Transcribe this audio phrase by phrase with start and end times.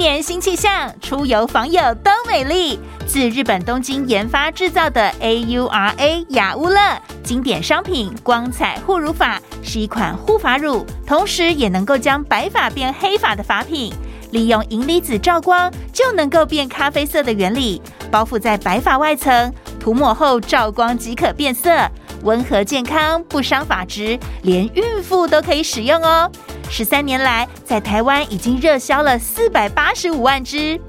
[0.00, 2.80] 年新气象，出游访友都美丽。
[3.06, 13.92] 自日本东京研发制造的 AURA 雅乌乐经典商品光彩护乳法是一款护发乳，同时也能够将白发变黑发的发品。
[14.30, 21.70] 利用银离子照光就能够变咖啡色的原理，包覆在白发外层，涂抹后照光即可变色，
[22.22, 26.32] 温和健康，不伤发质，连孕妇都可以使用哦。
[26.70, 30.80] 十三年来，在台湾已经热销了四百八十五万支。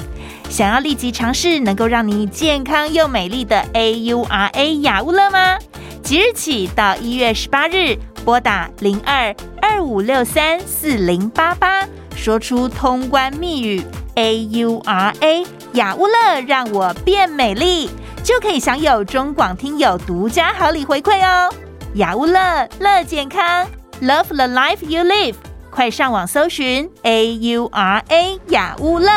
[0.48, 5.58] 想要立即尝试能够让你健康又美丽的 AURA 雅乌乐吗？
[6.04, 11.84] 即日起到一月十八日，拨打零二二五六三四零八八。
[12.16, 17.90] 说出通关密语 A U R A 雅乌乐，让我变美丽，
[18.24, 21.52] 就可以享有中广听友独家好礼回馈哦。
[21.96, 23.66] 雅乌乐乐健康
[24.02, 25.34] ，Love the life you live，
[25.72, 29.08] 快上网搜寻 A U R A 雅乌乐。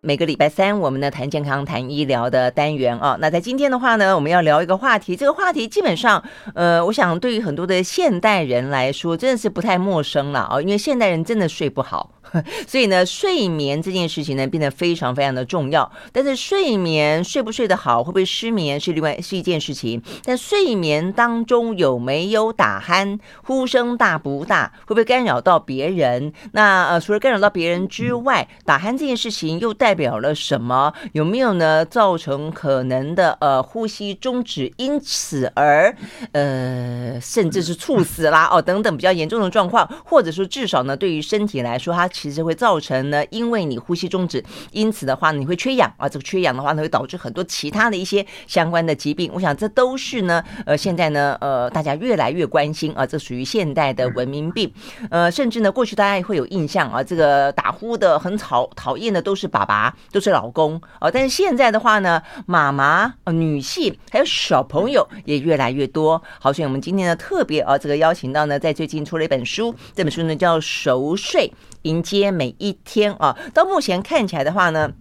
[0.00, 3.16] 每个礼拜三，我们呢谈健康、谈医疗的单元啊。
[3.20, 5.14] 那在今天的话呢，我们要聊一个话题。
[5.14, 6.24] 这个话题基本上，
[6.56, 10.60] 呃，我想对于很多的现代人来说，真的是不太陌生了啊。
[10.60, 12.10] 因为现代人真的睡不好。
[12.66, 15.90] 所以呢，睡眠这件事情呢，变得非常非常的重要。
[16.12, 20.00] 但是睡眠睡不睡得好，会不会失眠是另外是一件事情。
[20.24, 26.32] 但睡眠当中有没有打鼾、呼声大不大，会不会干扰到别人？
[26.52, 30.92] 那呃，除了干扰到别人之外，打鼾这件事情又代表了什么？
[31.12, 31.84] 有没有呢？
[31.84, 35.96] 造成可能的呃呼吸终止，因此而
[36.30, 42.08] 呃甚至是猝死啦哦等等比较严重的状况，或者说至少呢，对于身体来说，它。
[42.20, 46.06] 其实会造成呢，因为你呼吸中止，因此的话呢你会缺氧啊。
[46.06, 49.30] 这个缺氧的话呢，会导致很多其他的一些相关的疾病。
[49.32, 54.70] 我想这都是呢，呃，现在呢，呃，大家越来越关心啊，这属于现代的文明病。
[55.10, 61.10] 呃，甚至呢，过去大家也会有印象啊，这个打呼的很讨讨厌的都是爸爸，都是老公啊。
[61.10, 66.22] 但是现在的话呢，妈妈、呃、女性还有小朋友也越来越多。
[66.38, 71.48] 好，所以我们今天呢，特别啊，这个邀请到呢，在最近出了一本书，这本书呢叫《熟睡》。
[71.82, 73.36] 迎接每一天啊！
[73.54, 74.92] 到目前看起来的话呢。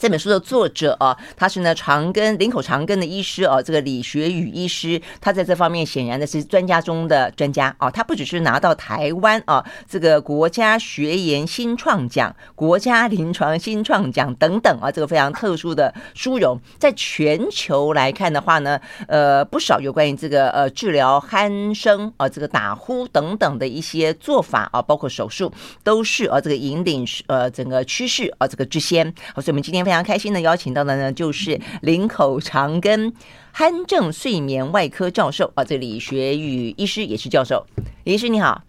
[0.00, 7.90] 这本书的作者啊，他是呢长庚林口长庚的医师啊，这个李学宇医师，他在这方面显然的是专家中的专家啊。
[7.90, 25.52] 他不只是拿到台湾啊这个国家学研新创奖、国家临床新创奖等等啊，这个非常特殊的殊荣，在全球来看的话呢，呃，不少有关于这个呃治疗鼾声啊、这个打呼等等的一些做法啊，包括手术，
[25.84, 29.06] 都是啊这个引领呃整个趋势啊这个之先。
[29.34, 29.89] 好，所以我们今天。
[29.90, 33.12] 非常开心的邀请到的呢，就是林口长庚
[33.52, 37.66] 鼾症睡眠外科教授啊，这李学宇医师也是教授。
[38.04, 38.62] 李医师你好，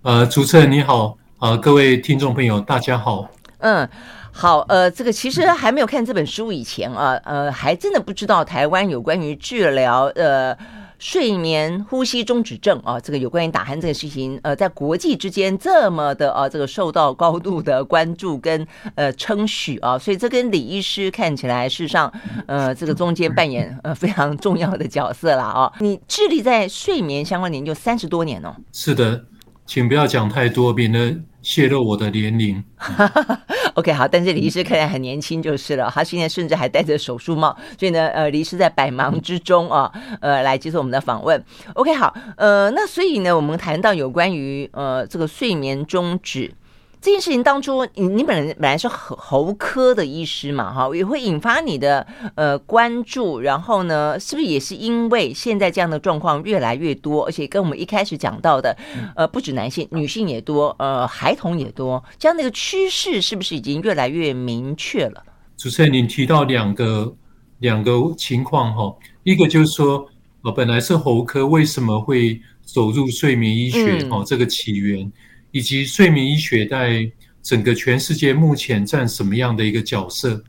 [0.00, 3.28] 呃，主持人你好，呃，各位听众朋友大家好。
[3.58, 3.86] 嗯，
[4.32, 10.56] 好，呃，这个其实还没有看这本书以前啊，呃，还真的不知道台湾有关于治疗呃。
[10.98, 18.66] 睡眠呼吸中止症啊，这个有关于打鼾这个事情，呃，在国际之间这么的啊，这个受到高度的关注跟
[18.96, 22.12] 呃称许啊，所以这跟李医师看起来事实上，
[22.46, 25.72] 呃，这个中间扮演呃非常重要的角色了啊。
[25.78, 28.54] 你致力在睡眠相关研究三十多年哦。
[28.72, 29.24] 是的，
[29.64, 32.62] 请不要讲太多，免得泄露我的年龄。
[33.74, 39.90] OK，好，但是李医师看起来很年轻就是了，他现在甚至还戴着手术帽，所以呢，呃，李医师在百忙之中啊，
[40.20, 41.42] 呃，来接受我们的访问。
[41.74, 46.52] OK，好，呃，那所以呢，我们谈到有关于呃这个睡眠终止。
[47.00, 52.04] 这件事情当初，你你本来本来是喉喉科的医师嘛，哈，也会引发你的
[52.34, 53.40] 呃关注。
[53.40, 58.76] 然后呢，是不是也是因为现在这样的状况越来越多，而且跟我们一开始讲到的，
[59.14, 65.22] 呃，不止男性，女性也多，呃，孩童也多，这样的一个趋势是不是已经越来越明确了？
[65.56, 67.14] 主持人，您提到两个
[67.60, 68.92] 两个情况哈，
[69.22, 70.04] 一个就是说，
[70.42, 74.04] 呃，本来是喉科，为什么会走入睡眠医学？
[74.10, 75.10] 哦，这个起源。
[75.50, 77.10] 以及睡眠医学在
[77.42, 80.42] 整个全世界目前占什么样的一个角色？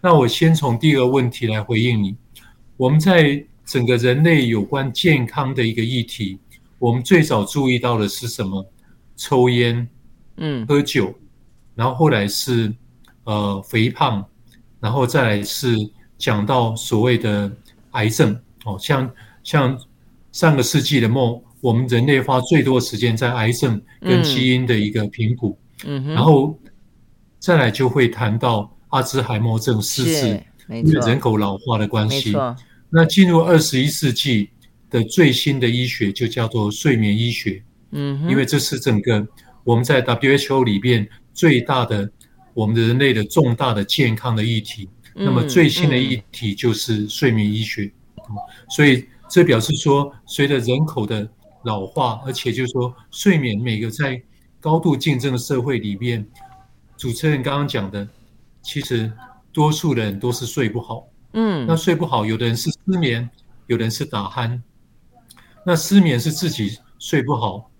[0.00, 2.14] 那我先从第二个问题来回应你。
[2.76, 6.38] 我们在整个人类有关健康的一个议题，
[6.78, 8.64] 我们最早注意到的是什么？
[9.16, 9.88] 抽烟，
[10.36, 11.14] 嗯，喝酒，
[11.74, 12.70] 然后后来是
[13.24, 14.22] 呃肥胖，
[14.80, 15.78] 然后再来是
[16.18, 17.50] 讲到所谓的
[17.92, 18.38] 癌症。
[18.64, 19.10] 哦，像
[19.42, 19.78] 像
[20.32, 21.42] 上个世纪的末。
[21.64, 26.60] 我们人类花最多时间在癌症跟基因的一个评估，嗯，然后
[27.38, 32.34] 再来就会谈到阿兹海默症、失智，因为人口老化的关系。
[32.90, 34.50] 那进入二十一世纪，
[34.90, 37.62] 的最新的医学就叫做睡眠医学。
[37.92, 39.26] 嗯，因为这是整个
[39.64, 42.06] 我们在 WHO 里边最大的
[42.52, 44.86] 我们的人类的重大的健康的议题。
[45.14, 47.90] 那么最新的议题就是睡眠医学。
[48.68, 51.26] 所以这表示说，随着人口的
[51.64, 54.22] 老化，而且就是说，睡眠每个在
[54.60, 56.26] 高度竞争的社会里面，
[56.96, 58.06] 主持人刚刚讲的，
[58.62, 59.12] 其实
[59.52, 61.06] 多数人都是睡不好。
[61.32, 63.28] 嗯，那睡不好，有的人是失眠，
[63.66, 64.60] 有的人是打鼾。
[65.66, 67.70] 那失眠是自己睡不好，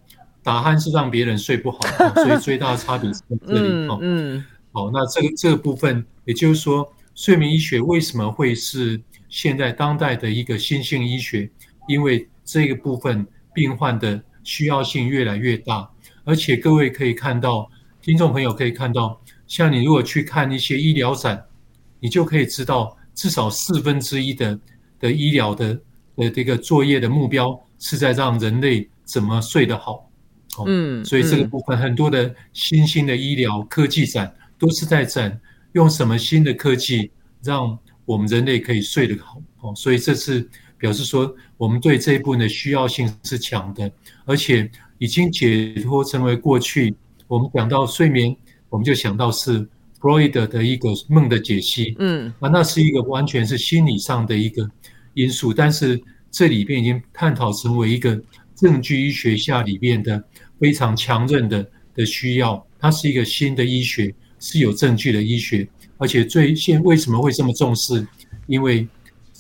[0.43, 1.79] 打鼾是让别人睡不好，
[2.25, 3.89] 所以最大的差别是在这里。
[4.01, 11.51] 嗯，好，那这个这个部分，也就是说，睡眠医学为什么会是现在当代的一个新兴医学？
[11.87, 15.89] 因为这个部分病患的需要性越来越大，
[16.25, 17.71] 而且各位可以看到，
[18.03, 21.43] 听众朋友可以看到，像你如果去看一些医疗展，
[22.01, 22.97] 你就可以知道。
[23.17, 24.59] 至少四分之一的
[24.99, 25.81] 的医疗的
[26.17, 30.11] 的这个作业的目标是在让人类怎么睡得好，
[30.67, 35.41] 嗯，所以这个部分很多的新兴的医疗科技展都是在展
[35.75, 37.09] 用什么新的科技
[37.41, 40.51] 让我们人类可以睡得好，哦，所以这是
[40.85, 43.91] 表示说我们对这一部分的需要性是强的，
[44.27, 46.95] 而且已经解脱成为过去。
[47.27, 48.37] 我们讲到睡眠，
[48.69, 49.67] 我们就想到是。
[50.05, 54.71] Freud 的一个梦的解析，嗯，啊，那是一个完全是心理上的一个
[55.15, 55.99] 因素，但是
[56.31, 58.23] 这里边已经探讨成为一个
[58.55, 60.23] 证据医学下里边的
[60.61, 65.67] 非常强韧的的需要，它是一个新的医学，是有证据的医学，
[65.97, 68.07] 而且最现为什么会这么重视？
[68.47, 68.87] 因为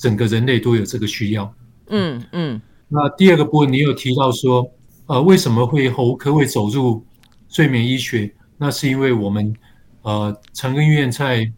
[0.04, 1.54] 整个人类都有这个需要，
[1.88, 2.60] 嗯嗯。
[2.88, 4.70] 那第二个部分，你有提到说，
[5.06, 7.02] 呃，为什么会喉科会走入
[7.48, 8.34] 睡眠医学？
[8.58, 9.54] 那是因为我们。
[10.06, 11.50] 呃，长庚医院在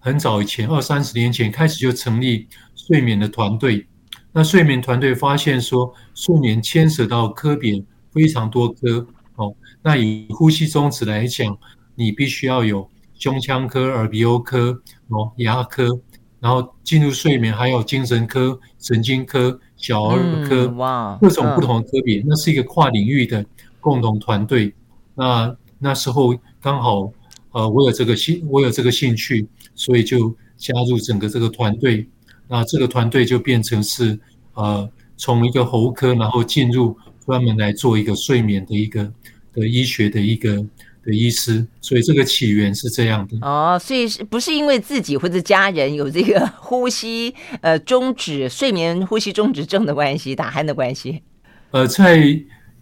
[0.00, 3.86] 很早以前，二三十年前开始就成立睡眠的团队。
[4.32, 9.06] 那睡眠团队发现说，睡眠牵扯到科别非常多科
[9.36, 9.54] 哦。
[9.84, 11.56] 那以呼吸中止来讲，
[11.94, 15.96] 你必须要有胸腔科、耳鼻喉科、哦牙科，
[16.42, 23.46] 然后进入睡眠还有精神科、神经科、小儿科，哇，各种不同的科别，那是一个跨领域的
[23.80, 24.74] 共同团队。
[25.14, 27.10] 那那时候刚好。
[27.54, 32.08] 呃，我有这个兴，我有这个兴趣，所以就加入整个这个团队。
[32.48, 34.18] 那这个团队就变成是
[34.54, 36.96] 呃，从一个喉科，然后进入
[37.26, 39.04] 专门来做一个睡眠的一个
[39.52, 40.64] 的医学的一个
[41.04, 41.66] 的医师。
[41.80, 43.36] 所以这个起源是这样的。
[43.40, 51.22] 哦，所以是不是因为自己或者家人有这个 呼吸呃终止、睡眠呼吸终止症的关系、打鼾的关系？
[51.70, 52.22] 呃，在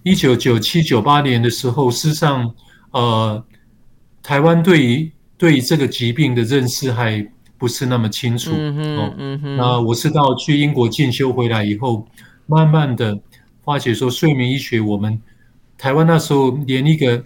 [0.02, 2.54] 一九九七九八年的时候，事实上
[2.90, 3.44] 呃。
[4.22, 7.26] 台湾对于对于这个疾病的认识还
[7.56, 8.50] 不是那么清楚。
[8.54, 9.56] 嗯哼，嗯哼。
[9.56, 12.06] 那我是到去英国进修回来以后，
[12.46, 13.18] 慢慢的
[13.64, 15.18] 发觉说，睡眠医学我们
[15.78, 17.24] 台湾那时候连一个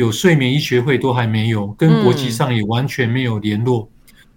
[0.00, 3.86] 有睡眠医学会都还没有，跟国际上也完全没有联络。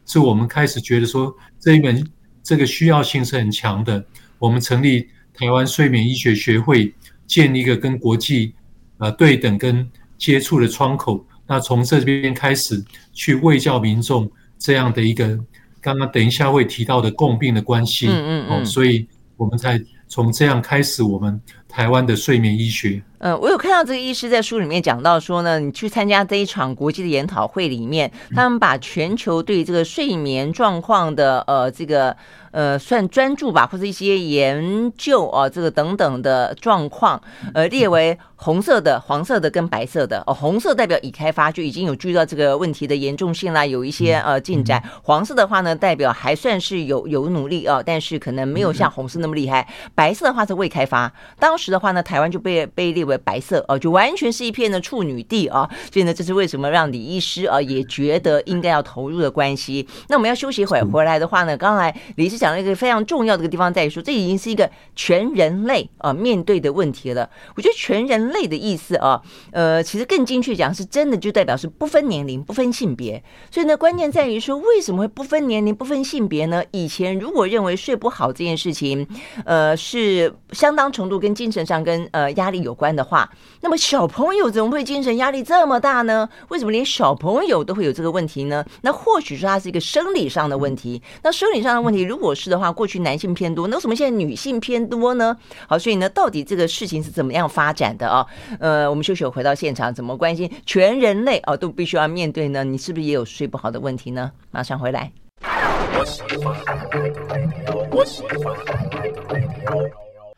[0.06, 2.06] 是我们开始觉得说，这一门
[2.44, 4.06] 这个需要性是很强的。
[4.39, 6.94] 我们成立台湾睡眠医学学会，
[7.25, 8.54] 建立一个跟国际
[8.98, 11.25] 呃对等跟接触的窗口。
[11.48, 12.83] 那从这边开始
[13.13, 14.29] 去卫教民众
[14.60, 15.39] 这样的一个，
[15.79, 21.39] 刚刚等一下会提到的共病的关系，嗯嗯嗯，所以我们才从这样开始我们
[21.74, 23.01] 台湾的睡眠医学。
[23.18, 32.15] 呃，我有看到这个医师在书里面讲到说呢，你去参加这一场国际的研讨会里面，他们把全球对这个睡眠状况的呃这个。
[32.53, 37.20] 呃，算专注吧，或者一些研究啊，这个等等的状况，
[37.51, 40.24] 呃，列为红色的、黄色的跟白色的。
[40.27, 44.84] 哦，红色代表已开发，就已经有注意到这个问题的严重性啦，有一些呃进展。
[45.01, 49.68] 黄色的话呢，代表还算是有有努力啊，但是可能没有像红色那么厉害。
[49.96, 55.67] 白色的话是未开发，当时的话呢，台湾就被被列为白色哦，就完全是一片的处女地啊。
[55.91, 59.88] 所以呢，这是为什么让李医师啊也觉得应该要投入的关系。
[60.10, 62.34] 那我们要休息一会儿，回来的话呢，刚才李医师。
[62.43, 67.29] 讲了一个非常重要的一个地方，在于说，这已经是一个全人类啊面对的问题了。
[67.55, 69.22] 我觉得全人类的意思啊，
[69.53, 73.24] 呃，其实更精确讲，是真的就代表是不分年龄、不分性别。
[73.50, 76.62] 所以呢，关键在于说，为什么会不分年龄、不分性别呢？
[76.72, 79.08] 以前如果认为睡不好这件事情，
[79.46, 83.29] 呃，是相当程度跟精神上跟呃压力有关的话，
[83.62, 86.27] 那么小朋友怎么会精神压力这么大呢？
[86.50, 88.65] 为什么连小朋友都会有这个问题呢？
[88.81, 91.00] 那或许说它是一个生理上的问题。
[91.22, 95.38] 那生理上的问题，如果是的话，过去男性偏多，那为什么现在女性偏多呢？
[95.67, 98.25] 好，所以呢，到底这个事情是怎么样发展的啊？
[98.60, 102.63] 呃，我们秀秀回到现场，怎么关心全人类啊，都必须要面对呢？
[102.63, 104.31] 你是不是也有睡不好的问题呢？
[104.50, 105.12] 马上回来。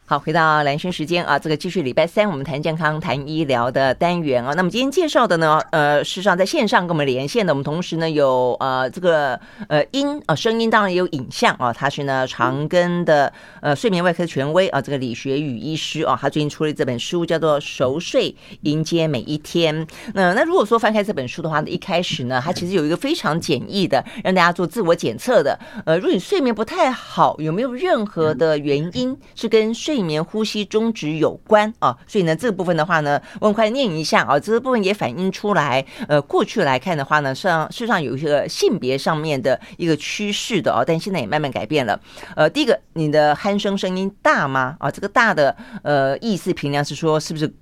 [0.07, 4.53] 好，回到蓝轩时间啊，这个继续礼拜三我们谈健康、谈医疗的单元啊。
[4.55, 11.73] 那么今天介绍的呢，呃，事实上在线上跟我们连线的，我们同时呢有呃这个呃音啊声音，当然也有影像啊。
[11.73, 19.87] 他是呢长庚的呃睡眠外科权威啊，这个李学宇医师啊，他最近出了这本书叫做《熟睡迎接每一天》。
[20.13, 25.59] 那那如果说翻开这本书的话呢，一开始呢，它其实有一个非常简易的让大家做自我检测的。
[25.83, 41.97] 呃，如果你睡眠不太好，有没有任何的原因是跟睡睡眠呼吸中止有关啊，所以呢，这个部分的话呢，我们快念一下啊，这个部分也反映出来，呃，过去来看的话呢，上事实上有一个性别上面的一个趋势的啊，但现在也慢慢改变了。
[42.35, 44.75] 呃，第一个，你的鼾声声音大吗？
[44.81, 47.55] 啊，这个大的呃意思平量是说，是不是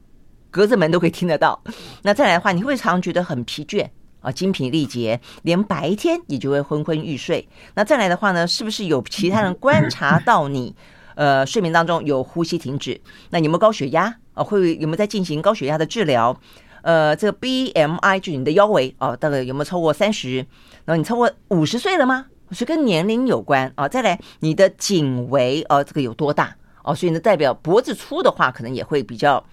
[0.49, 1.61] 隔着门都可以听得到？
[2.01, 3.87] 那再来的话，你会不会常觉得很疲倦
[4.21, 7.47] 啊，精疲力竭，连白天你就会昏昏欲睡？
[7.75, 10.75] 那再来的话呢，是不是有其他人观察到你？
[11.15, 14.43] 呃，睡眠当中有呼吸停止，那有没有高血压啊？
[14.43, 16.39] 会有没有在进行高血压的治疗？
[16.81, 20.37] 呃，这个 BMI 就是你的腰围哦，大概有没有超过三十？
[20.85, 22.25] 然后你超过五十岁了吗？
[22.51, 23.87] 是跟年龄有关啊。
[23.87, 26.93] 再来，你的颈围哦，这个有多大哦？
[26.93, 29.43] 所以呢，代表脖子粗的话，可能也会比较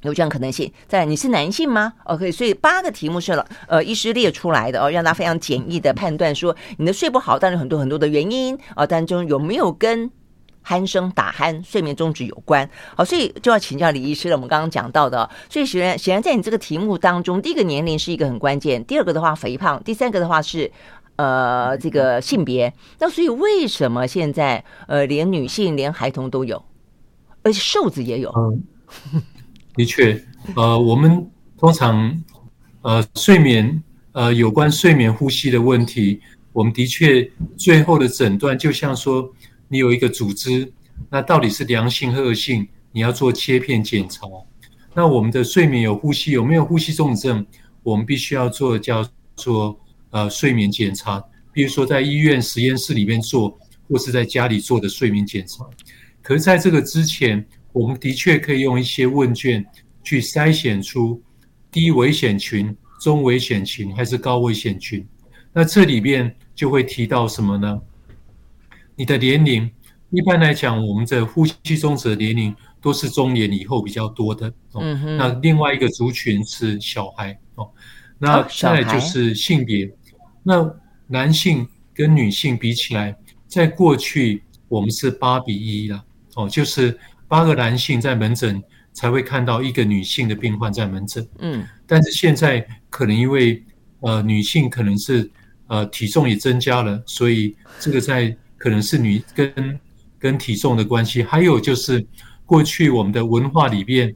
[0.00, 0.72] 有这样可能性。
[0.88, 10.10] 再，你是男性吗？OK，所以八个题目是了，呃，医师列出来的哦，让大家非常简易的判断说你的睡不好，但是很多很多的原因啊，当中有没有跟
[10.66, 14.36] 鼾声、打鼾、睡眠中止有关，好，所以就要请教李医师了。
[14.36, 20.70] 我们刚刚讲到的，所以显然显然在你这个题目当中，第一个年龄是一个很关键，第二个的话肥胖，第三个的话是
[21.16, 22.72] 呃这个性别。
[23.00, 26.64] 那所以为什么现在呃连女性连孩童都有，
[27.42, 28.32] 而且瘦子也有？
[28.36, 28.62] 嗯，
[29.74, 31.28] 的确，呃，我们
[31.58, 32.22] 通常
[32.82, 36.20] 呃睡眠呃有关睡眠呼吸的问题，
[36.52, 39.28] 我们的确最后的诊断就像说。
[39.72, 40.70] 你有一个组织，
[41.08, 42.68] 那到底是良性和恶性？
[42.92, 44.26] 你要做切片检查。
[44.92, 47.46] 那我们的睡眠有呼吸，有没有呼吸重症？
[47.82, 49.02] 我们必须要做叫
[49.34, 51.24] 做呃睡眠检查，
[51.54, 55.66] 比如说在医院实验室里面做，或是在家里做的睡眠检查。
[56.20, 59.64] 可是在这个之前，我们的确可以用一些问卷
[60.04, 61.18] 去筛选出
[61.70, 65.02] 低危险群、中危险群还是高危险群。
[65.50, 67.80] 那这里面就会提到什么呢？
[69.02, 69.68] 你的年龄，
[70.10, 74.80] 一般来讲，我们的呼吸中止的年龄都是中年以后比较多的哦。
[74.80, 77.68] 嗯、哼那另外一个族群是小孩哦。
[78.16, 79.90] 那再来就是性别，哦、
[80.44, 80.74] 那
[81.08, 83.18] 男性跟女性比起来，
[83.48, 86.04] 在过去我们是八比一啦
[86.36, 91.28] 哦，就是八个男性在门诊才会看到一个女性的病患在门诊。
[91.40, 93.64] 嗯，但是现在可能因为
[93.98, 95.28] 呃女性可能是
[95.66, 99.80] 呃体重也增加了，所以这个在可能是女跟
[100.20, 102.06] 跟体重的关系，还有就是
[102.46, 104.14] 过去我们的文化里边，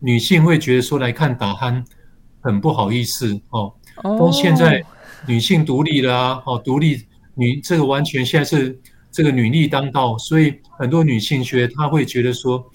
[0.00, 1.84] 女性会觉得说来看打鼾
[2.40, 3.72] 很不好意思哦。
[4.02, 4.84] 但现在
[5.28, 7.06] 女性独立了啊，哦，独立
[7.36, 8.76] 女这个完全现在是
[9.12, 12.68] 这个女力当道，所以很多女性觉得她会觉得说，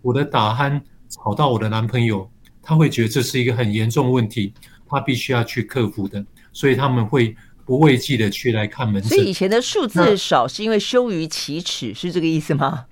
[0.00, 0.80] 我的打鼾
[1.10, 2.26] 吵到我的男朋友，
[2.62, 4.54] 她会觉得这是一个很严重问题，
[4.88, 7.36] 她必须要去克服的，所以他们会。
[7.66, 12.86] 不畏惧的去来看门诊，所以以前的数字少是因为羞于启齿，是这个意思吗？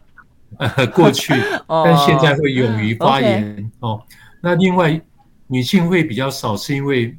[0.58, 1.32] 呃， 过去，
[1.68, 4.02] 但现在会勇于发言哦。
[4.42, 5.00] 那另外，
[5.46, 7.16] 女性会比较少，是因为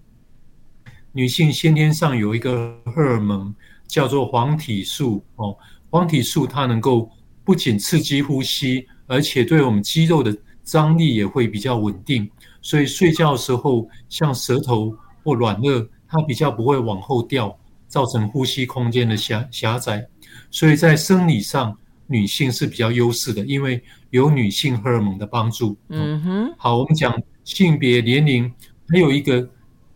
[1.13, 3.55] 女性先天上有一个荷尔蒙
[3.87, 5.57] 叫做黄体素哦，
[5.89, 7.09] 黄体素它能够
[7.45, 10.35] 不仅刺激呼吸，而且对我们肌肉的
[10.65, 12.29] 张力也会比较稳定，
[12.61, 14.93] 所以睡觉的时候，像舌头
[15.23, 15.87] 或软腭。
[16.15, 17.57] 它比较不会往后掉，
[17.87, 20.07] 造成呼吸空间的狭狭窄，
[20.49, 25.77] 所以在生理上女性是比较优势的，因为有女性荷尔蒙的帮助。
[25.89, 26.55] 嗯哼。
[26.57, 28.49] 好，我们讲性别、年龄，
[28.87, 29.45] 还有一个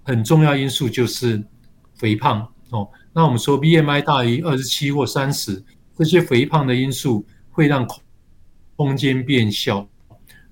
[0.04, 1.42] 很重要因素就是
[1.96, 2.90] 肥胖哦。
[3.14, 5.64] 那我们说 BMI 大于二十七或三十，
[5.98, 7.88] 这些肥胖的因素会让
[8.76, 9.88] 空间变小，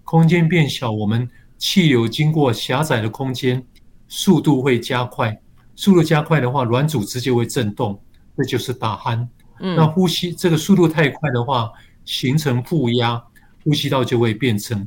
[0.04, 3.64] 空间变小，我们气流经过狭窄的空间，
[4.08, 5.38] 速度会加快。
[5.77, 7.98] 速度加快的话，软组织就会震动，
[8.36, 9.25] 这就是打鼾。
[9.62, 11.72] 嗯，那呼吸这个速度太快的话，
[12.03, 13.24] 形成负压，
[13.63, 14.86] 呼吸道就会变成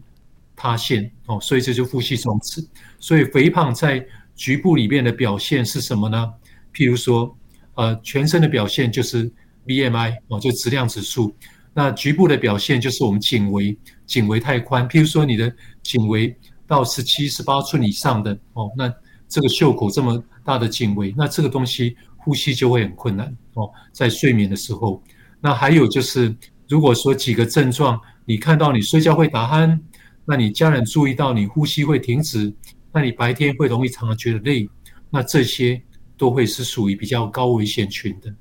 [0.54, 2.62] 塌陷哦，所以这就呼吸中止。
[2.98, 4.04] 所以肥胖在
[4.34, 6.32] 局部里面的表现是什么呢？
[6.74, 7.36] 譬如说，
[7.74, 9.30] 呃，全身的表现就是
[9.66, 11.34] BMI 哦，就质量指数。
[11.72, 14.88] 那局部的表现就是我们颈围，颈围太宽。
[14.88, 18.92] 譬如说，你的颈围到十七、十八寸以上的哦，那
[19.30, 20.22] 这个袖口这么。
[20.42, 25.00] 大的颈围，那这个东西呼吸就会很困难哦，在睡眠的时候。
[25.38, 26.34] 那还有就是
[26.66, 29.78] 如果说几个症状，你看到你睡觉会打鼾，
[30.24, 32.52] 那你家人注意到你呼吸会停止，
[32.90, 34.68] 那你白天会容易常常觉得累，
[35.10, 35.80] 那这些
[36.16, 38.34] 都会是属于比较高危险群的。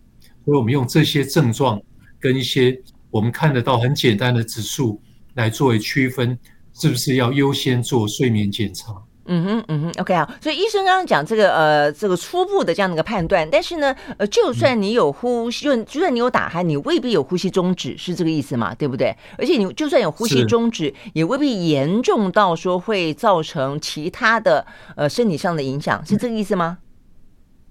[0.46, 1.80] 所以我们用这些症状
[2.18, 2.82] 跟一些
[3.12, 5.00] 我们看得到很简单的指数
[5.36, 6.40] 来作为区分，
[6.74, 8.96] 是不是要优先做睡眠检查？
[9.32, 10.28] 嗯哼，嗯哼，OK 啊。
[10.42, 18.74] 所以医生刚刚讲这个呃，这个初步的这样的一个判断，但是呢，呃，就算你有呼吸，就、算你有打鼾，你未必有呼吸终止，是这个意思嘛？
[18.74, 19.16] 对不对？
[19.38, 26.80] 而且你就算有呼吸终止，也未必严重到说会造成其他的呃身体上的影响，是这个意思吗？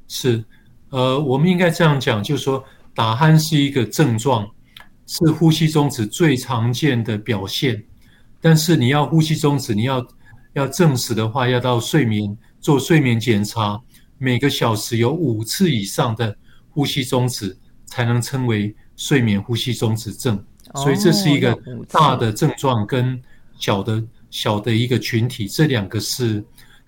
[0.07, 0.45] 是，
[0.91, 2.63] 呃，我们应该这样讲，就是说
[2.95, 4.49] 打鼾是一个症状，
[5.09, 7.83] 是呼吸中止最常见的表现，
[8.41, 10.07] 但是你要呼吸中止，你要。
[10.59, 13.81] 要证实的话，要到睡眠做睡眠检查，
[14.19, 16.37] 每个小时有五次以上的
[16.71, 20.45] 呼吸中止，才能称为睡眠呼吸中止症。
[20.75, 21.57] 所以这是一个
[21.89, 23.19] 大的症状跟
[23.59, 26.45] 小的小的一个群体，这两个是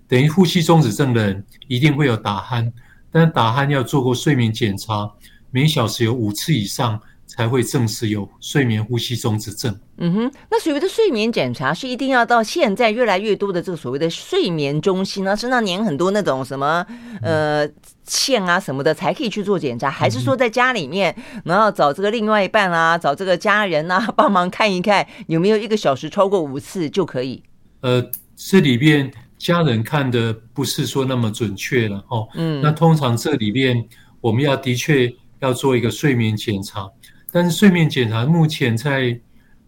[0.09, 2.71] 等于呼吸中止症的人一定会有打鼾，
[3.11, 5.09] 但打鼾要做过睡眠检查，
[5.51, 7.01] 每小时有五次以上。
[7.31, 9.79] 才会证实有睡眠呼吸中止症。
[9.99, 16.85] 嗯哼，那所谓的睡眠检查是一定要到现在越来越多的这个所谓的睡眠中心呢，身上粘很多那种什么
[17.23, 17.69] 呃
[18.05, 27.43] 线啊什么的才可以去做检查，还是说在家里面，然后找这个另外一半啊，找这个家人啊 帮忙看一看有没有一个小时超过五次就可以？
[27.83, 29.09] 呃，这里边
[29.39, 32.27] 家人看的不是说那么准确了哦。
[32.35, 33.87] 嗯，那通常这里边
[34.21, 36.91] 我们要的确要做一个睡眠检查。
[37.33, 39.19] 但是睡眠检查目前在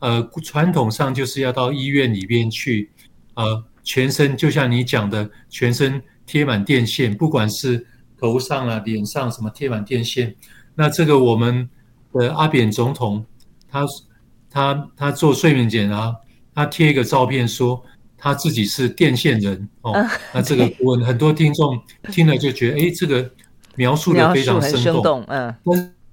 [0.00, 2.90] 呃传统上就是要到医院里边去，
[3.35, 7.87] 呃全身就像你讲的，全身贴满电线，不管是
[8.19, 10.35] 头上啊、脸上什么贴满电线。
[10.75, 11.68] 那这个我们
[12.12, 13.25] 的阿扁总统，
[13.68, 13.85] 他
[14.51, 16.16] 他他做睡眠检查，
[16.55, 17.83] 他贴一个照片说
[18.16, 19.94] 他自己是电线人哦。
[20.33, 23.31] 那这个我很多听众听了就觉得，哎，这个
[23.77, 25.55] 描述的非常生动， 嗯。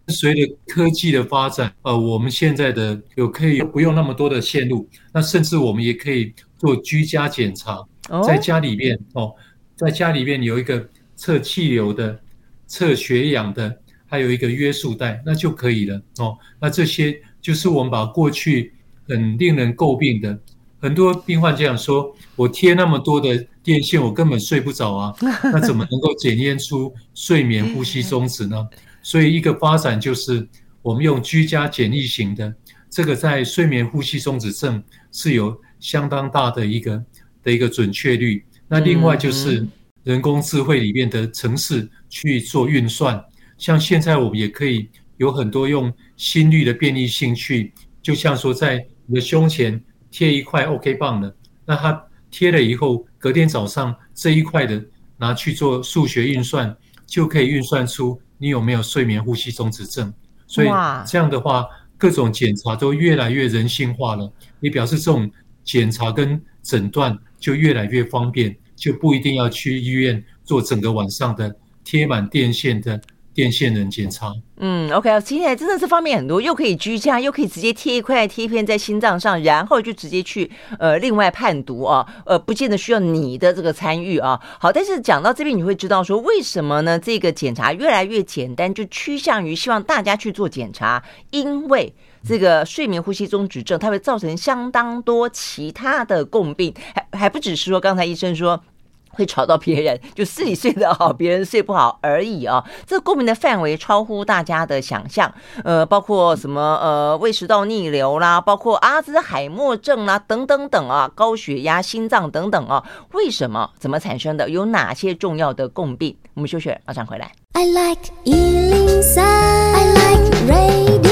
[0.10, 7.84] 随着科技的发展，呃，我们现在的有可以不用那么多的线路，那甚至我们也可以做居家检查，
[8.26, 9.34] 在家里面哦，
[9.76, 12.20] 在家里面有一个测气流的、
[12.68, 16.38] 测血氧的，还有一个约束带，那就可以了哦。
[16.60, 18.74] 那这些就是我们把过去
[19.08, 20.38] 很令人诟病的，
[20.80, 28.68] 很多病患这样说：我贴那么多的电线，我根本睡不着啊，那怎么能够检验出睡眠呼吸中止呢？
[29.10, 30.48] 所以，一个发展就是
[30.84, 32.54] 我们用居家简易型的，
[32.92, 37.04] 这个在睡眠呼吸中止症是有相当大的一个
[37.42, 38.46] 的一个准确率。
[38.68, 39.68] 那另外就是
[40.04, 43.20] 人工智慧里面的程式去做运算，
[43.58, 54.86] 像现在我们也可以有很多用心率的便利性去，就像说在你的胸前贴一块 OK 棒的，那它贴了以后，隔天早上这一块的
[55.18, 58.22] 拿去做数学运算，就可以运算出。
[58.40, 60.12] 你有没有睡眠呼吸中止症？
[60.48, 60.68] 所以
[61.06, 64.34] 这样的话，各种检查都越来越人性化了。
[64.62, 65.30] 也表示这种
[65.64, 73.00] 检查跟诊断就越来越方便，就不一定要去医院做整个晚上的贴满电线的。
[73.34, 84.38] 电线能检查，嗯，OK，听起来真的是方便很多，又可以居家，又可以直接贴一块贴片在心脏上，然后就直接去呃另外判读啊，呃，不见得需要你的这个参与啊。
[84.60, 87.00] 好，但是讲到这边，你会知道说为什么呢？
[87.00, 91.94] 这个检查越来越简单，就趋向于希望大家去做检查，因为
[92.28, 98.62] 这个睡眠呼吸中止症它会造成相当多其他的共病，还还不只是说刚才医生说。
[99.10, 102.64] 会吵到别人，就自己睡得好，别人睡不好而已啊！
[102.86, 113.72] 这个过敏的范围超乎大家的想象，呃，包括什么呃胃食道逆流啦，包括阿兹海默症啦，等等等啊，高血压、心脏等等啊，为什么？
[113.80, 114.50] 怎么产生的？
[114.50, 116.16] 有哪些重要的共病？
[116.36, 117.32] 我们休息，马上回来。
[117.54, 121.09] I like 103, I like radio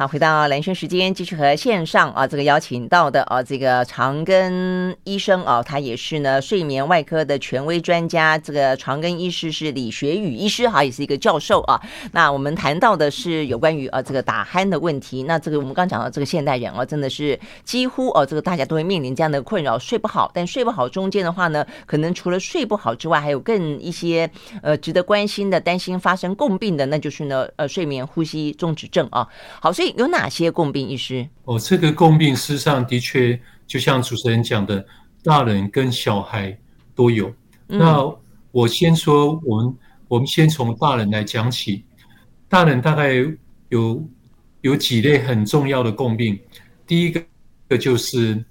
[0.00, 8.38] 好，回到蓝轩时间，继续和线上啊这个邀请到的啊这个长庚医生啊，他也是呢睡眠外科的权威专家。
[8.38, 11.78] 这个长庚医师是李学宇医师，哈，也是一个教授啊。
[12.12, 15.24] 那我们谈到的是有关于啊这个打鼾的问题。
[15.24, 20.30] 那这个我们刚讲到这个现代人啊，真的是几乎哦、啊，这个大家都会面临这样的困扰，睡不好。
[20.32, 24.30] 但睡不好中间的话呢，可能除了睡不好之外，还有更一些
[24.62, 29.28] 呃值得关心的、担心发生共病的，那就是呢呃睡眠呼吸中止症啊。
[29.60, 29.89] 好，所以。
[29.96, 31.28] 有哪些共病医师？
[31.44, 34.84] 哦，这个共病事实上的确就像主持人讲的，
[35.22, 36.56] 大人跟小孩
[36.94, 37.28] 都有。
[37.68, 38.16] 嗯、那
[38.50, 39.76] 我先说，我们
[40.08, 41.84] 我们先从大人来讲起。
[42.48, 43.12] 大人大概
[43.68, 44.08] 有
[44.62, 46.36] 有几类很重要的共病，
[46.84, 47.14] 第一
[47.68, 48.44] 个就是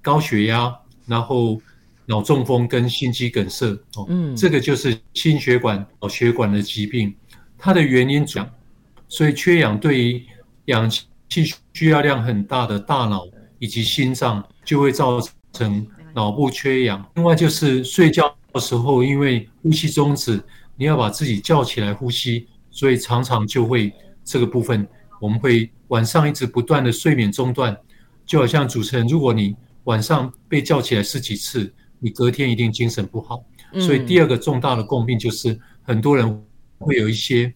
[0.00, 0.74] 高血压，
[1.06, 1.60] 然后
[2.06, 3.66] 脑中风跟心肌梗塞
[3.96, 7.14] 哦，嗯，这个就是心血管脑血管的疾病，
[7.58, 8.50] 它的原因讲，
[9.08, 10.26] 所以缺氧对于
[10.66, 13.26] 氧气需要量很大的大脑
[13.58, 15.20] 以及心脏就会造
[15.52, 17.04] 成脑部缺氧。
[17.14, 20.42] 另外就是睡觉的时候，因为呼吸终止，
[20.76, 23.92] 你要把自己叫起来呼吸，所以常常就会
[24.24, 24.86] 这个部分。
[25.20, 27.74] 我们会晚上一直不断的睡眠中断，
[28.26, 33.42] 就好像主持人，如果你晚上被叫起来十几次，你隔天一定精神不好。
[33.80, 36.44] 所以第二个重大的共病就是很多人
[36.78, 37.52] 会有一些，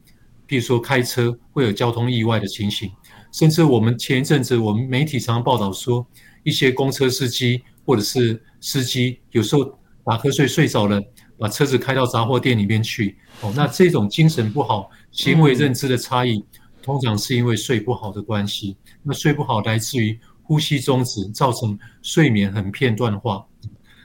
[0.46, 2.90] 比如说开车会有交通意外的情形，
[3.32, 6.06] 甚至我们前一阵子我们媒体常常报道说，
[6.42, 9.64] 一些公车司机或者是司机有时候
[10.04, 11.02] 打瞌睡睡着了，
[11.38, 13.16] 把车子开到杂货店里面去。
[13.42, 16.44] 哦，那这种精神不好、行为认知的差异。
[16.80, 23.44] 通常是因为睡不好的关系，那睡不好来自于呼吸中止，造成睡眠很片段化。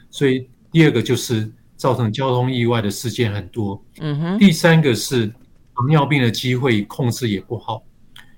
[0.09, 3.81] 所以第二个就是造成交通意外的事件很多。
[3.99, 4.37] 嗯哼。
[4.37, 7.81] 第三个是糖尿病的机会控制也不好，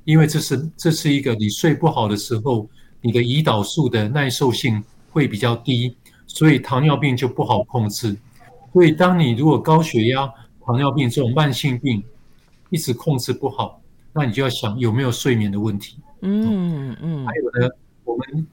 [0.06, 2.70] 因为这是这是一个你睡不好的时候，
[3.02, 8.16] 你的胰岛素的耐受性会比较低，所以糖尿病就不好控制。
[8.72, 10.32] 所以当你如果高血压、
[10.66, 12.02] 糖尿病这种慢性病
[12.70, 13.82] 一直控制不好。
[14.18, 15.98] 那你就要想有没有睡眠的问题。
[16.22, 17.26] 嗯嗯。
[17.26, 17.70] 还有呢，
[18.06, 18.48] 我们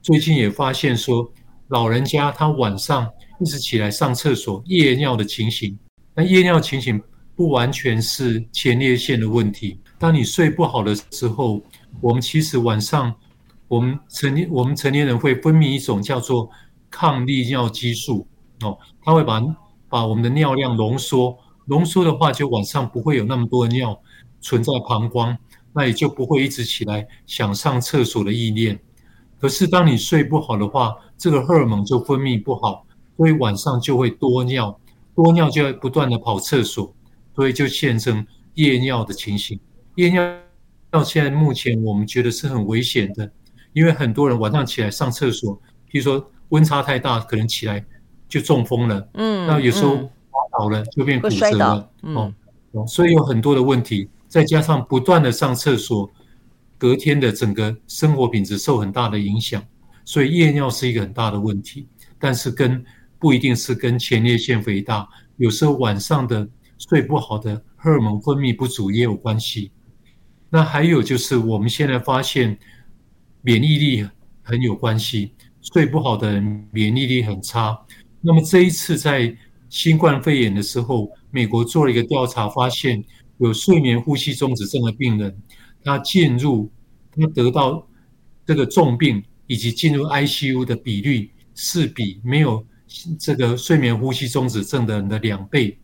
[0.00, 1.28] 最近也发现说，
[1.66, 5.76] 老人家他晚上一直起来上厕所夜尿的情形，
[6.14, 7.02] 那夜尿情形
[7.34, 9.80] 不完全是前列腺的问题。
[9.98, 11.60] 当你睡不好的时候，
[12.00, 13.14] 我们其实晚上
[13.66, 16.48] 我们成年我们成年人会分泌一种叫做
[16.90, 18.26] 抗利尿激素
[18.62, 19.42] 哦，它会把
[19.88, 24.00] 把我们的尿量浓缩，浓缩的话就晚上不会有那么多的尿。
[24.40, 25.36] 存在膀胱，
[25.72, 28.78] 那也就不会一直起来想上厕所的意念。
[29.40, 34.78] 可是当你睡不好的话，这个荷尔蒙就分泌不好，所以晚上就会多尿，
[35.12, 36.94] 多尿就要不断的跑厕所，
[37.34, 39.58] 所以就现成夜尿的情形。
[39.98, 40.22] 夜尿
[40.90, 43.28] 到现在目前我们觉得是很危险的，
[43.72, 47.84] 因为很多人晚上起来上厕所，譬如说温差太大，可能起来
[48.28, 49.08] 就中风了。
[49.14, 49.96] 嗯，那有时候
[50.30, 51.90] 滑倒了就变骨折了。
[52.02, 52.32] 嗯，
[52.70, 54.08] 哦，所以有很多的问题。
[54.28, 56.08] 再加上不断的上厕所，
[56.76, 59.60] 隔天的整个生活品质受很大的影响，
[60.04, 61.88] 所以夜尿是一个很大的问题。
[62.20, 62.84] 但是跟
[63.18, 65.08] 不一定是跟前列腺肥大，
[65.38, 69.72] 有时候晚上的睡不好的荷尔蒙分泌不足也有关系。
[70.50, 72.58] 那还有就是我们现在发现
[73.42, 74.08] 免疫力
[74.42, 77.78] 很有关系，睡不好的人免疫力很差。
[78.20, 79.36] 那么这一次在
[79.68, 83.04] 新冠肺炎的时候，美国做了一个调查，发现。
[83.40, 85.32] 有睡眠呼吸中止症的病人，
[85.84, 86.68] 他进入
[87.14, 87.86] 他得到
[88.44, 92.66] 这个重病以及进入 ICU 的比率是比没有
[93.16, 95.78] 这个睡眠呼吸中止症的人的两倍。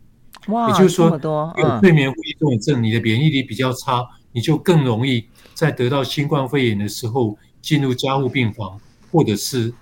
[0.47, 1.09] 哇，也就是说，
[1.57, 4.03] 有睡眠呼吸中止症，你的免疫力比较差，
[4.35, 8.79] 你就更容易在得到新冠肺炎的时候进入加护病房，
[9.11, 9.73] 或者是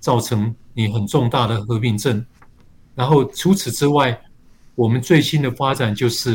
[0.00, 2.24] 造成你很重大的合并症。
[2.94, 4.18] 然后除此之外，
[4.74, 6.32] 我们最新的发展就是。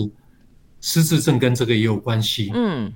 [0.83, 2.49] 失智症跟这个也有关系。
[2.55, 2.91] 嗯，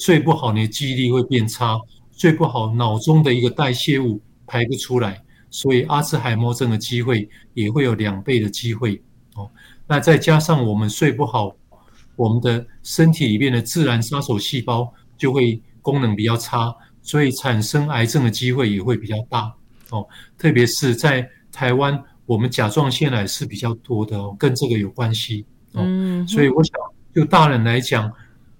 [0.00, 1.76] 睡不好，你的记忆力会变差；
[2.16, 9.02] 睡不好，脑中的一个代谢物排不出来，所以阿兹海默症的机会也会有两倍的机会。
[9.34, 9.50] 哦，
[9.86, 11.54] 那再加上我们睡不好，
[12.22, 19.52] 我们的身体里面的自然杀手细胞就会功能比较差，所以产生癌症的机会也会比较大。
[19.90, 20.06] 哦，
[20.38, 25.44] 特别是在台湾，我们甲状腺癌是比较多的哦，跟这个有关系。
[25.72, 25.82] 哦，
[26.28, 26.72] 所以我想。
[27.14, 28.10] 就大人来讲，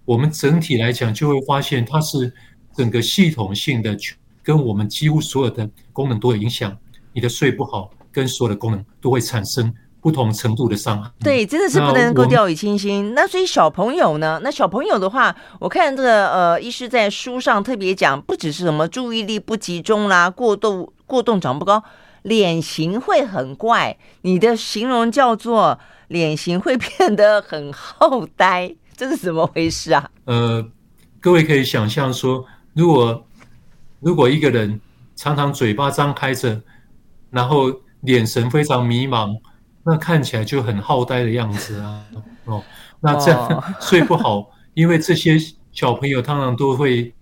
[0.05, 2.31] 我们整体来讲就会发现，它是
[2.77, 3.97] 整个系统性的，
[4.43, 6.77] 跟我们几乎所有的功能都有影响。
[7.15, 11.11] 你的睡不好，跟所有的功能都会产生不同程度的伤害。
[11.21, 13.15] 对，真的是不能够掉以轻心。
[13.15, 14.39] 那所以小朋友呢？
[14.43, 21.83] 那小朋友的话，我看这个呃，医师在书上特别讲，不只是什么注意力不集中啦，过度过动长不高，
[22.23, 23.97] 脸型会很怪。
[24.21, 25.79] 你的形容叫做。
[26.09, 30.11] 脸型会变得很好呆， 这是怎么回事啊？
[30.27, 30.63] 呃，
[31.23, 33.25] 各位可以想象说，如果
[33.99, 34.79] 如果一个人
[35.17, 36.61] 常常嘴巴张开着，
[37.31, 39.35] 然后眼神非常迷茫，
[39.85, 42.05] 那看起来就很好呆的样子啊。
[42.45, 42.63] 哦，
[43.01, 45.37] 那这样、哦、 睡不好，因为这些
[45.73, 47.15] 小朋友通常都会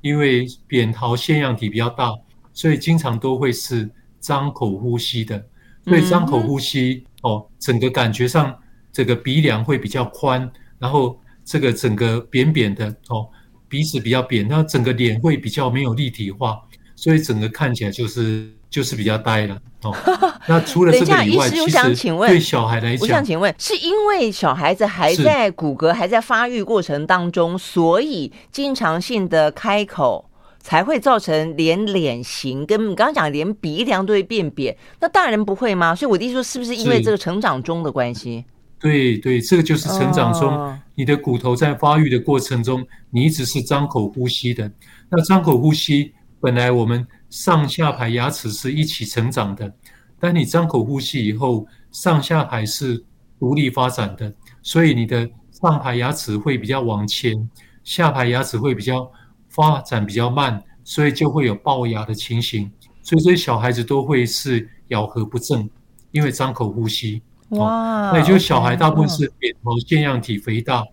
[0.00, 2.12] 因为扁桃腺样体比较大，
[2.52, 5.46] 所以经常都会是张口呼吸的。
[5.84, 7.04] 所以张口呼吸。
[7.04, 8.56] 嗯哦，整个感觉上，
[8.92, 10.48] 这个鼻梁会比较宽，
[10.78, 13.26] 然后这个整个扁扁的哦，
[13.68, 16.60] 鼻子比较扁，那整个脸会比较没有立体化，
[16.94, 19.94] 所以整个看起来就是就是比较呆了哦。
[20.48, 34.76] 那除了这个以外，其实对小孩来讲，我想请问，是因为小孩子还在骨骼还在发育过程当中，所以经常性的开口才会造成连脸型跟你刚刚讲连鼻梁都会变扁？
[35.00, 35.94] 那大人不会吗？
[35.94, 38.44] 所以我的意思说，是不是因为这个成长中的关系？
[38.78, 44.70] 对对，这个就是成长中、哦、你的骨头在发育的过程中，你一直是张口呼吸的。
[45.08, 49.72] 那张口呼吸，本来我们上下排牙齿是一起成长的，
[50.18, 53.04] 但你张口呼吸以后，上下排是
[53.38, 57.48] 独立发展的，所以你的上排牙齿会比较往前，
[57.84, 59.10] 下排牙齿会比较
[59.48, 62.70] 发展比较慢，所以就会有龅牙的情形。
[63.02, 65.68] 所以这些小孩子都会是咬合不正，
[66.10, 67.22] 因为张口呼吸。
[67.50, 70.84] 哇，那也就是小孩大部分是扁桃腺样体肥大，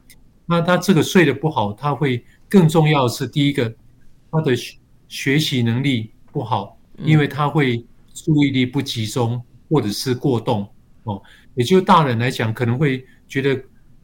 [0.45, 3.73] 那他这个睡得不好，他会更重要的是第一个，
[4.29, 4.53] 他的
[5.07, 10.67] 学习能力不好，因为他会注意力不集中或者是过动
[11.03, 11.21] 哦。
[11.55, 13.57] 也就大人来讲可能会觉得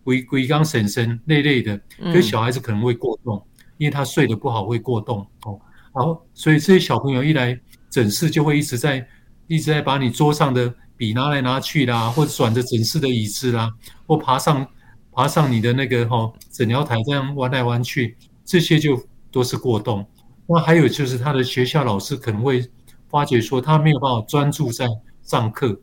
[0.04, 3.46] 鬼鬼刚神神累累的，可是小孩子可能会过动，
[3.78, 5.60] 因为他睡得不好会过动哦。
[5.94, 9.06] 然后所以这些小朋友一来诊室就会一直在
[9.48, 10.74] 一直在把你桌上的。
[11.00, 13.74] 笔拿来拿去啦，或者转着诊室的椅子啦，
[14.06, 14.68] 或爬上
[15.14, 20.06] 爬上你的那个哈诊疗台这样弯来弯去，这些就都是过动。
[20.52, 22.68] 那还有就是他的学校老师可能会
[23.08, 24.88] 发觉说他没有办法专注在
[25.22, 25.80] 上课，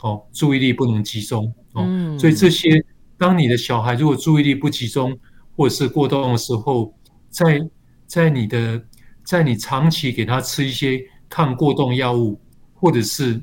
[0.00, 1.86] 哦，注意力不能集中哦。
[2.18, 2.82] 所以这些
[3.18, 5.14] 当你的小孩如果注意力不集中
[5.54, 6.94] 或者是过动的时候，
[7.28, 7.60] 在
[8.06, 8.82] 在你的
[9.22, 10.98] 在你长期给他吃一些
[11.28, 12.40] 抗过动药物，
[12.72, 13.38] 或者是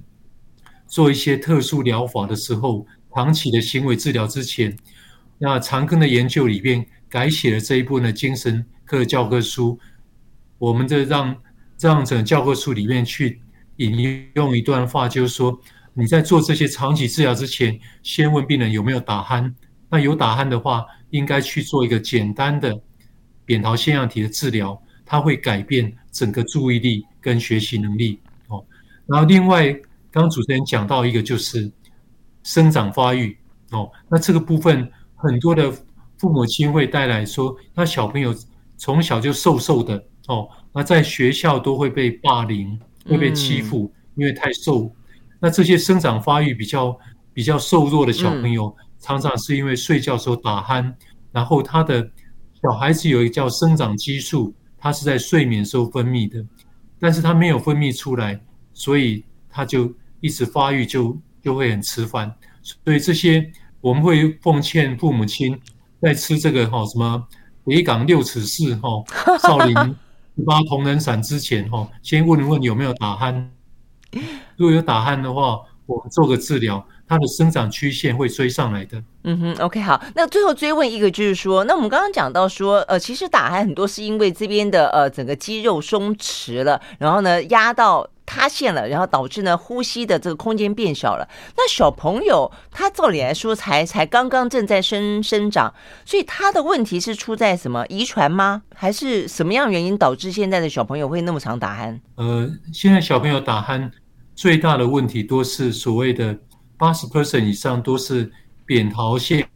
[0.88, 2.84] 做一些特殊疗法的时候，
[3.14, 4.76] 长期的行为治疗之前，
[5.38, 9.78] 那长庚的研究里边改写了这一部分的精神科教科书。
[10.58, 11.36] 我们的让
[11.80, 13.42] 让整个教科书里面去
[13.78, 15.60] 引用一段话，就是说
[15.94, 19.54] 你在做这些长期治疗之前，先问病人有没有打鼾。
[19.89, 22.80] 那有打鼾的话，应该去做一个简单的
[23.46, 28.20] 扁桃腺样体的治疗，它会改变整个注意力跟学习能力。
[28.48, 28.66] 哦，
[29.06, 29.80] 然后另外。
[30.13, 31.72] 刚刚主持人讲到一个就是
[32.44, 33.36] 生长发育
[33.72, 35.72] 哦，那这个部分很多的
[36.20, 38.32] 父母亲会带来说，那小朋友
[38.78, 44.92] 从小就瘦瘦的哦，那在学校都会被霸凌，会被欺负，因为太瘦。
[45.40, 46.98] 那这些生长发育比较
[47.34, 50.94] 比较瘦弱的小朋友，常常是因为睡觉时候打鼾，
[51.32, 52.02] 然后他的
[52.62, 56.46] 小孩子有一个叫生长激素，它是在睡眠时候分泌的，
[57.00, 58.40] 但是他没有分泌出来，
[58.74, 59.94] 所以他就。
[60.26, 63.46] 一直发育就就会很迟缓，所以这些
[63.82, 65.60] 我们会奉劝父母亲
[66.02, 67.22] 在吃这个哈什么
[67.66, 69.04] 北港六尺四哈
[69.42, 69.76] 少林
[70.36, 73.46] 十八铜人散之前哈，先问一问有没有打鼾。
[74.58, 79.04] 如果有打鼾的话，我做个治疗，它的生长曲线会追上来的。
[79.24, 88.08] 嗯哼，OK，好，那最后追问一个就是说，那我们刚刚讲到说，呃，其实打鼾很多是因为这边的呃整个肌肉松弛了，然后呢压到。
[88.34, 91.30] 塌陷了，然后导致呢呼吸的这个空间变小了。
[91.56, 95.72] 那小朋友他照理来说才才刚刚正在生生长，
[96.04, 98.63] 所以他的问题是出在什么遗传吗？
[98.74, 102.00] 还是什么样原因导致现在的小朋友会那么常打鼾？
[102.15, 103.91] 呃，现在小朋友打鼾
[104.34, 106.36] 最大的问题都是所谓的
[106.76, 108.32] 八十 percent 以上都是
[108.65, 109.48] 扁桃腺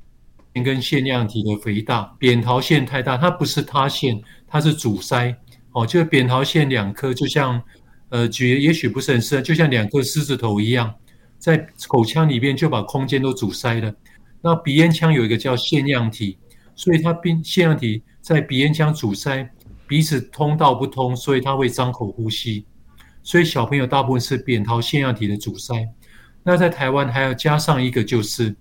[0.63, 5.35] 跟腺样体的肥大，扁桃腺太大，它不是塌陷，它是阻塞。
[5.71, 7.59] 哦，就是扁桃腺两颗就像。
[8.09, 10.93] 呃，举也许不是很适合，就像两颗狮子头一样，
[11.37, 13.93] 在口腔里边就把空间都阻塞了。
[14.41, 16.37] 那鼻咽腔有一个叫腺样体，
[16.75, 19.49] 所以它鼻腺样体在鼻咽腔阻塞，
[19.87, 22.65] 鼻子通道不通，所以它会张口呼吸。
[23.23, 25.75] 所以小朋友大部分是扁桃腺样体的阻塞。
[26.43, 28.55] 那在台湾还要加上一个就是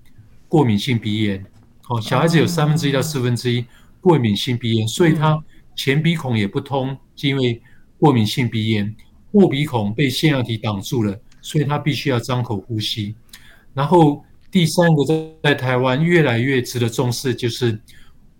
[0.49, 1.45] 过敏性鼻炎。
[1.89, 3.65] 哦，小孩子有三分之一到四分之一
[4.01, 5.41] 过敏性鼻炎，所以他
[5.77, 7.63] 前鼻孔也不通，是因为
[8.01, 8.93] 过敏性鼻炎。
[9.39, 13.15] 后鼻孔被腺样体挡住了，所以他必须要张口呼吸。
[13.75, 17.79] 然后第三个在在台湾越来越值得重视，就是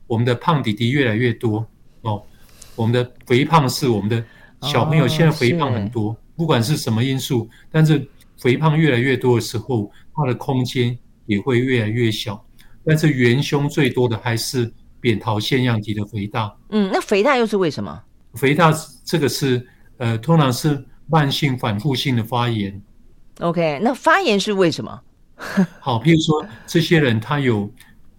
[0.07, 1.67] 我们的胖弟弟越来越多
[2.03, 2.23] 哦。
[2.75, 4.25] 我们的肥胖是我们的
[4.63, 8.07] 小朋友现在肥胖很多，哦、不管是什么因素，但是
[8.39, 12.43] 肥胖越来越多的时候，它的空间也会越来越小。
[12.85, 16.55] 但是元凶最多的还是扁桃腺样体的肥大。
[16.71, 18.03] 嗯，那肥大又是为什么？
[18.35, 18.73] 肥大
[19.05, 19.67] 这个是。
[19.99, 22.81] 呃，通常是慢性反复性的发炎。
[23.41, 25.03] OK，那发炎是为什么？
[25.81, 27.71] 好，譬如说，这些人他有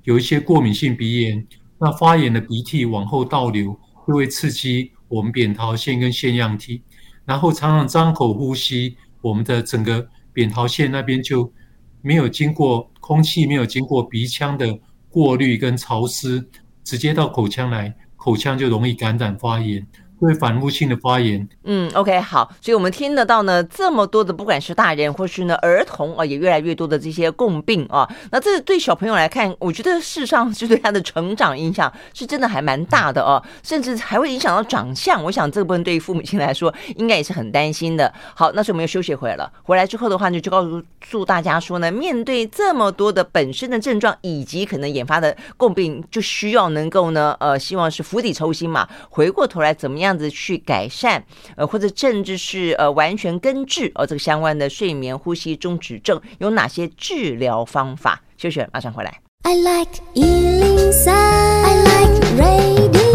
[0.04, 1.48] 有一些过敏性鼻炎，
[1.80, 6.82] 那发炎的鼻涕往后倒流，就会刺激我们扁桃腺跟腺样体，
[7.26, 11.52] 然后常常张口呼吸，我们的整个扁桃腺那边就
[12.02, 16.48] 没有经过空气，没有经过鼻腔的过滤跟潮湿，
[16.84, 19.86] 直接到口腔来，口腔就容易感染发炎。
[20.20, 21.48] 会反复性的发炎。
[21.64, 28.08] 嗯，OK，好，所以我们听得到呢，这么多的，不管是大人或是呢儿童啊，也越来越多的这些共病啊。
[28.32, 35.24] 那这对小朋友来看，我觉得事实上是对他的成长影响是真的还蛮大的哦，甚至还会影响到长相。
[35.24, 38.12] 我想这部分对于父母亲来说，应该也是很担心的。
[38.34, 40.66] 好，那时候我们又休息回来了，回来之后的话呢，就告
[41.06, 50.07] 诉大家说呢，面对这么多的本身的症状以及可能引发的共病，就需要能够呢，呃，希望是釜底抽薪嘛，回过头来怎么样？
[50.08, 51.22] 这样子去改善，
[51.58, 58.22] 呃，或者甚至是呃完全根治，呃，这个相关的睡眠呼吸中止症有哪些治疗方法？
[58.38, 59.20] 秀秀马上回来。
[59.44, 63.07] I like 103, I like radio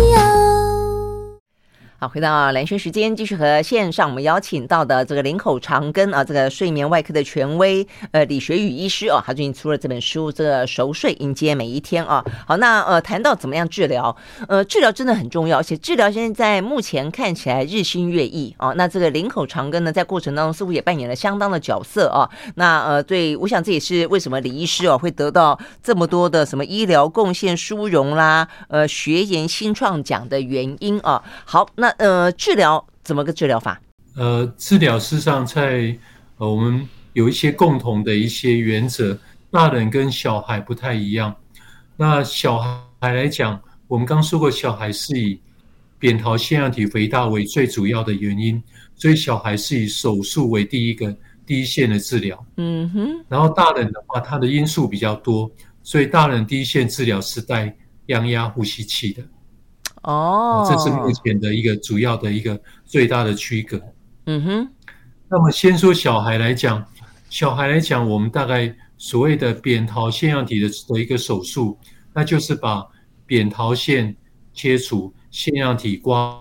[2.02, 12.24] 好，回到蓝轩时间，继续和线上我们邀请到的这个林口长庚啊，这个睡眠外科的权威，呃，李学宇医师哦，他最近出了这本书《这个熟睡迎接每一天》啊。
[12.44, 14.16] 好，那呃，谈到怎么样治疗，
[14.48, 18.72] 呃，治疗真的很重要，而且治疗现在目前看起来日新月异啊。
[18.72, 22.28] 那这个林口长庚呢，在过程当中似乎也扮演了相当的角色啊。
[22.56, 31.22] 那呃，对，我想这也是为什么李医师哦会得到这么多的什么医疗贡献殊荣啦，呃，学研新创奖的原因啊。
[31.44, 31.91] 好，那。
[31.98, 33.80] 呃，治疗怎么个治疗法？
[34.16, 35.96] 呃，治疗事实上在
[36.36, 39.18] 呃，我们有一些共同的一些原则，
[39.50, 41.34] 大人跟小孩不太一样。
[41.96, 45.40] 那小孩来讲，我们刚说过，小孩是以
[45.98, 48.62] 扁桃腺样体肥大为最主要的原因，
[48.94, 52.46] 所以小孩是以手术为第一个第一线的治疗。
[52.56, 53.24] 嗯哼。
[53.28, 55.50] 然后大人的话，他的因素比较多，
[55.82, 57.74] 所以大人第一线治疗是带
[58.08, 59.22] 降压呼吸器的。
[60.02, 63.80] 哦，这是目前的一个主要的一个最大的区隔。
[64.26, 64.68] 嗯哼，
[65.28, 66.84] 那么先说小孩来讲，
[67.28, 71.78] 小孩来讲，我们大概所谓的扁桃腺样体的的一个手术，
[72.12, 72.86] 那就是把
[73.26, 74.14] 扁桃腺
[74.52, 76.40] 切除，腺样体刮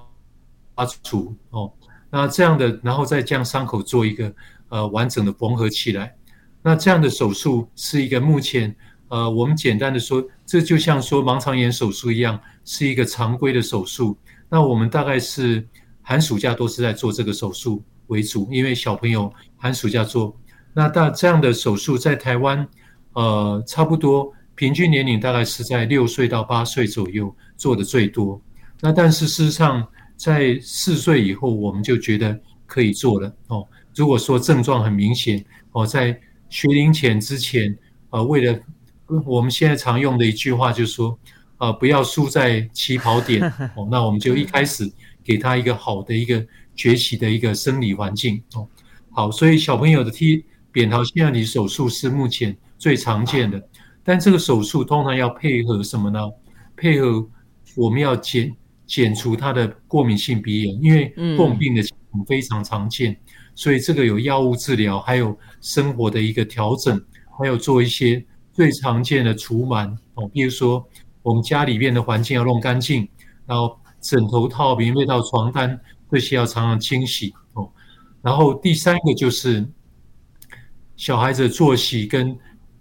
[0.76, 1.72] 刮除哦，
[2.10, 4.34] 那这样的，然后再将伤口做一个
[4.70, 6.16] 呃完整的缝合起来。
[6.64, 8.76] 那这样的手术是一个目前。
[9.10, 14.18] 呃，我们简单的说，这就像说盲肠炎手术一样，是一个常规的手术。
[14.50, 15.66] 那我们大概是
[16.02, 20.38] 寒暑假都是在做这个手术为主，因为小朋友寒暑假做。
[20.74, 22.68] 那大这样的手术在台湾，
[23.14, 28.42] 呃，差不多平均年龄大概是在六岁到八岁左右做的最多。
[28.82, 29.88] 那但是事实上，
[30.18, 33.66] 在四岁以后，我们就觉得可以做了哦。
[33.96, 37.74] 如果说症状很明显哦，在学龄前之前，
[38.10, 38.60] 呃，为了
[39.26, 41.18] 我们现在常用的一句话就是说，
[41.58, 43.44] 呃，不要输在起跑点
[43.76, 43.88] 哦。
[43.92, 44.90] 那我们就一开始
[45.24, 46.46] 给他一个好的一个
[46.76, 48.68] 崛起的一个生理环境哦。
[49.12, 53.62] 好，所以小朋友的 T 扁桃腺样体手术是目前最常见的，
[54.04, 56.20] 但这个手术通常要配合什么呢？
[56.78, 57.28] 配合
[57.76, 58.56] 我们要减
[58.88, 63.18] 减除他的过敏性鼻炎，因为共病的情况非常常见，
[63.56, 67.00] 所以这个有药物治疗，还有生活的一个调整，
[67.38, 68.24] 还有做一些。
[68.54, 70.86] 最常见的除螨哦，比如说
[71.24, 73.08] 我们家里面的环境要弄干净，
[73.46, 75.80] 然后枕头套、棉被套、床单
[76.12, 77.72] 这些要常常清洗哦。
[78.22, 79.68] 然后第三个就是
[80.96, 82.38] 小孩子作息跟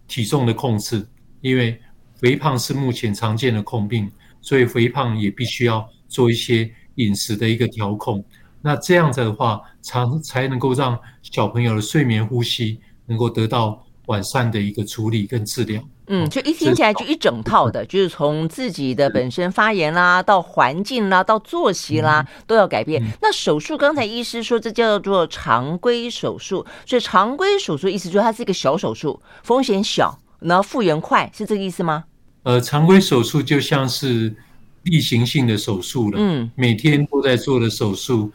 [0.09, 1.06] 体重的控制，
[1.40, 1.80] 因为
[2.14, 8.24] 肥胖是目前常见的控病，所以肥胖也必须要做一些饮食的一个调控。
[8.61, 13.87] 那这样子的话，才才能够让小朋友的睡眠呼吸能够得到。
[14.11, 23.01] 完善的一个处理跟治疗，嗯，就一听起来就一整套的，就是从自己的本身发炎啦，到环境啦，到作息啦，都要改变。
[23.23, 32.02] 那手术，刚才医师说这叫做常规手术，所以常规手术意思就是它是一个小手术，风险小，然后复原快，是这个意思吗？
[32.42, 34.35] 呃，常规手术就像是
[34.83, 38.33] 例行性的手术了，嗯，每天都在做的手术，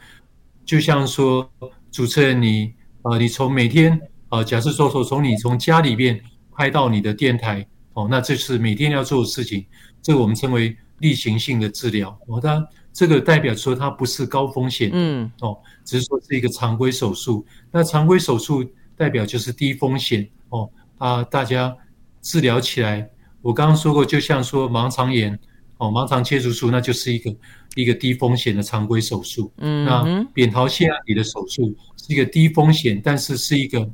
[0.64, 1.46] 就像说
[1.92, 2.72] 主持人你，
[3.02, 4.00] 呃，你从每天。
[4.28, 6.20] 呃，假设说说从你从家里面
[6.52, 9.64] 拍到你的电台，哦，那这是每天要做的事情，
[10.02, 12.18] 这个我们称为例行性的治疗。
[12.26, 17.46] 哦，当然这个代表说它不是高风险，嗯，哦，只是说是一个常规手术。
[17.70, 18.64] 那常规手术
[18.96, 20.68] 代表就是低风险，哦，
[20.98, 21.72] 啊，大家
[22.20, 23.08] 治疗起来，
[23.42, 25.38] 我刚刚说过，就像说盲肠炎，
[25.78, 27.36] 哦，盲肠切除术，那就是一个
[27.76, 29.52] 一个低风险的常规手术。
[29.58, 33.88] 嗯，那扁桃腺样体的手术是一个低风险，但是是一个。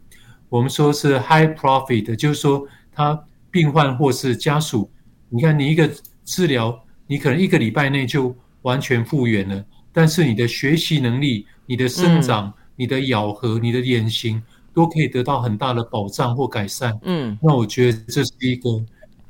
[0.53, 3.19] 我们说是 high profit，就是说他
[3.51, 4.91] 病患或是家属，
[5.31, 5.91] 你看你一个
[6.27, 14.43] 治疗，你可能一个礼拜内就完全复原了，但是你的学习能力、你的生长、嗯、你的咬合、你的脸型
[14.75, 17.01] 都可以得到很大的保障或改善。
[17.05, 18.69] 嗯，那我觉得这是一个。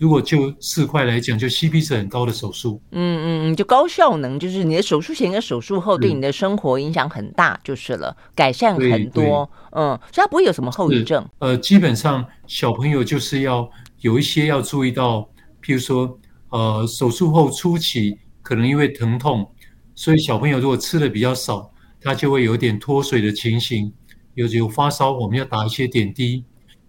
[0.02, 2.82] 如果就四块来讲，就 CP 值很高的手术。
[2.90, 9.48] 嗯嗯，就高效能，就是你的手术前跟手术后对你的生活影响很大，就是了，改善很多。
[9.70, 11.24] 嗯，所以它不会有什么后遗症。
[11.38, 15.20] 呃，基本上小朋友就是要有一些要注意到，
[15.62, 19.48] 譬如说，呃，手术后初期可能因为疼痛，
[19.94, 23.92] 所以小朋友如果吃的比较少，他就会有点脱水的情形，
[24.34, 26.44] 有有发烧，我们要打一些点滴。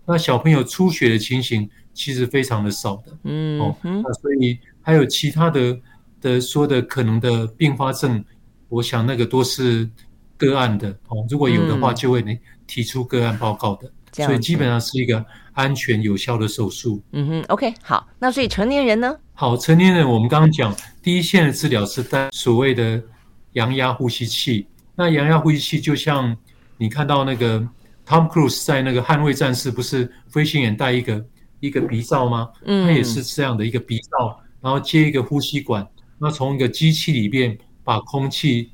[0.07, 1.69] 那小朋友出血的情形。
[1.93, 5.79] 其实非常的少的，嗯，哦，那所以还有其他的
[6.19, 8.23] 的说的可能的并发症，
[8.67, 9.87] 我想那个都是
[10.35, 11.23] 个案的哦。
[11.29, 12.23] 如果有的话，就会
[12.65, 13.87] 提出个案报告的，
[14.17, 15.23] 嗯，所以基本上是一个
[15.53, 16.99] 安全有效的手术。
[17.11, 19.15] 嗯哼，OK，好，那所以成年人呢？
[19.33, 22.99] 好，成年人我们刚刚讲第一线的治疗是带所谓的
[23.51, 24.65] 阳压呼吸器。
[24.95, 26.35] 那阳压呼吸器就像
[26.77, 27.59] 你看到那个
[28.07, 31.23] Tom Cruise 在那个捍卫战士，不是飞行员带一个。
[31.67, 32.49] 一个鼻罩吗？
[32.65, 35.87] 嗯，它也是这样的一个鼻罩，然后接一个呼吸管，
[36.19, 38.69] 那从一个机器里边把空气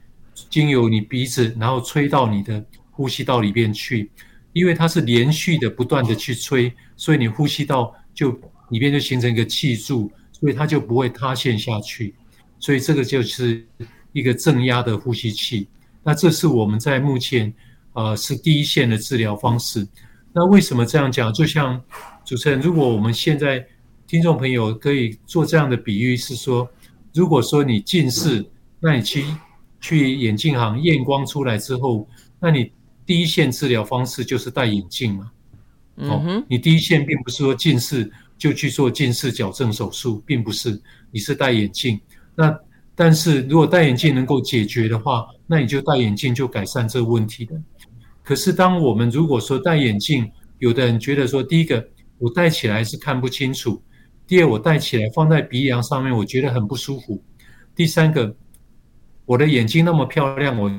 [0.50, 4.10] 经由你鼻子，然后吹到你的呼吸道里边去。
[4.54, 8.32] 因为它是连续的不断的去吹，所以你呼吸道就
[8.70, 12.16] 里边就形成一个气柱，所以它就不会塌陷下去。
[12.60, 13.64] 所以这个就是
[14.12, 15.68] 一个正压的呼吸器。
[16.04, 17.54] 那这是我们在目前
[17.94, 19.88] 呃是第一线的治疗方式。
[20.32, 21.34] 那为什么这样讲？
[21.34, 21.82] 就像
[22.24, 23.66] 主持人，如果我们现在
[24.08, 26.70] 听众朋友可以做这样的比喻，是说，
[27.14, 28.46] 如果说你近视，
[28.80, 29.26] 那你去
[29.80, 32.08] 去眼镜行验光出来之后，
[32.40, 32.72] 那你
[33.06, 35.32] 第一线治疗方式就是戴眼镜嘛？
[35.98, 40.80] 哦，你第一线并不是说近视就去做近视矫正手术，并不是，
[41.12, 42.00] 你是戴眼镜。
[42.36, 42.58] 那
[42.96, 47.60] 但是如果戴眼镜能够解决的话，那你就戴眼镜就改善这个问题的。
[48.30, 51.84] 可是，当我们如果说戴眼镜，有的人觉得说，第一个
[52.20, 53.82] 我戴起来是看不清楚；
[54.28, 57.20] 第二，我戴起来放在鼻梁上面，我觉得很不舒服；
[57.74, 58.36] 第三个，
[59.26, 60.72] 我的眼睛那么漂亮，我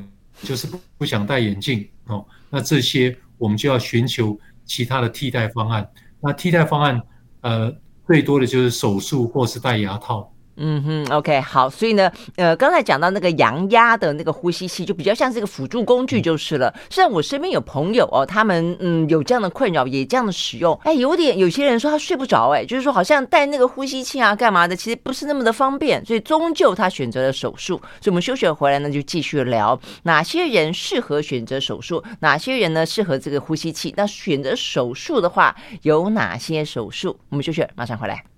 [0.44, 2.24] 就是不想戴眼镜哦。
[2.50, 5.90] 那这些我们就要寻求其他的替代方案。
[6.20, 7.02] 那替代方案，
[7.40, 7.76] 呃，
[8.06, 10.32] 最多的就是手术或是戴牙套。
[10.62, 16.72] 嗯哼，OK，好，所以呢，呃，刚才讲到那个阳压的那个呼吸器，就比较像是一个辅助工具就是了。
[16.90, 27.76] 虽然我身边有朋友哦，他们嗯有这样的困扰，也这样的使用，哎，有点有些人说他睡不着，哎，就是说好像戴那个呼吸器啊，干嘛的，其实不是那么的方便，所以终究他选择了手术。
[28.00, 33.94] 所以我们休学回来呢，就继续聊哪些人适合选择手术，哪些人呢适合这个呼吸器。
[33.96, 37.18] 那选择手术的话，有哪些手术？
[37.30, 38.29] 我们休息，马上回来。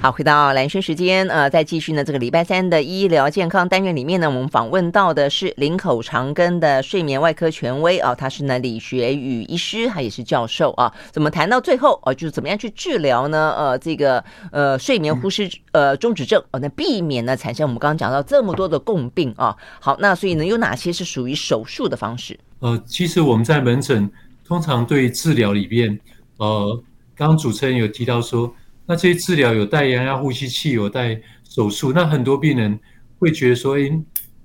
[0.00, 10.94] 好，回到兰萱时间，呃，再继续呢，这个礼拜三的医疗健康单元里面呢，我们访问到的是林口长庚的睡眠外科权威啊，他是呢李学宇医师，他也是教授啊。
[11.10, 13.52] 怎么谈到最后哦，就是怎么样去治疗呢？
[13.58, 19.56] 呃，这个呃睡眠呼吸呃中止症哦，那避免呢产生我们刚刚讲到这么多的共病啊。
[19.80, 22.38] 好，那所以呢，有哪些是属于手术的方式？
[22.60, 24.08] 呃，其实我们在门诊。
[24.48, 26.00] 通常对治疗里边，
[26.38, 26.82] 呃，
[27.14, 28.50] 刚刚主持人有提到说，
[28.86, 32.80] 那这些治疗有戴阳压呼吸器，有戴手术，那很多病人
[33.18, 33.92] 会觉得说，诶，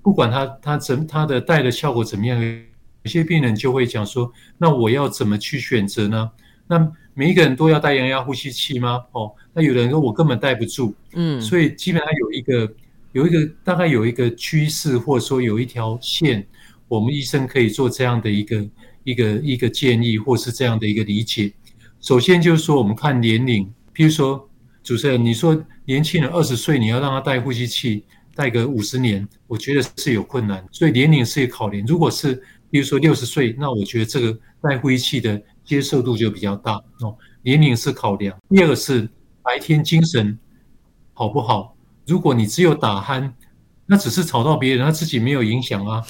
[0.02, 6.30] 不管他他怎他的戴的效果怎么样，有些病人就会讲说，那我要怎么去选择呢？
[6.68, 9.02] 那每一个人都要戴阳压呼吸器吗？
[9.14, 12.74] 哦，那有的人说我根本戴不住，嗯，所以基本上有一个
[13.14, 16.46] 有一个大概有一个趋势，或者说有一条线，
[16.90, 18.68] 我们医生可以做这样的一个。
[19.04, 21.54] 一个一个建议，或是这样的一个理解。
[22.00, 24.50] 首先就是说，我们看年龄，譬如说，
[24.84, 28.04] 主持人，你说年轻人二十岁，你要让他戴呼吸器
[28.36, 31.86] 戴个五十年，我觉得是有困难，所以年龄是一个考量。
[31.86, 32.36] 如果是
[32.70, 37.16] 比如说六十岁，那我觉得这个戴呼吸器的接受度就比较大哦。
[37.42, 38.38] 年龄是考量。
[38.50, 39.08] 第二个是
[39.42, 40.38] 白天精神
[41.14, 41.76] 好不好？
[42.06, 43.32] 如果你只有打鼾，
[43.86, 46.04] 那只是吵到别人，他自己没有影响啊。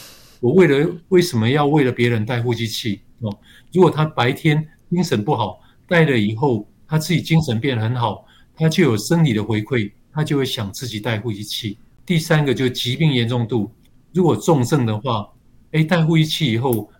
[0.43, 3.33] 我为了为什么要为了别人戴呼吸器哦？
[3.71, 11.77] 如果他白天精神不好，戴了以后他自己精神变得很好，他就有生理的回馈，他就会想自己戴呼吸器。
[12.05, 13.71] 第三个就是疾病严重度，
[14.11, 15.29] 如果重症的话，
[15.71, 16.91] 诶，戴呼吸器以后，